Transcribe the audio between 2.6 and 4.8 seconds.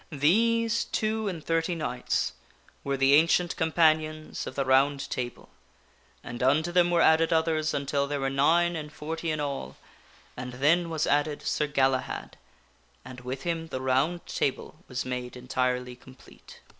were the Ancient Companions of the